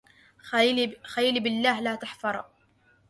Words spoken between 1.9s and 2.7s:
تحفرا